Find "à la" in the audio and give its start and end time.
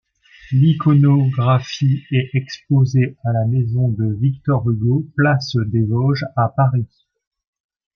3.23-3.45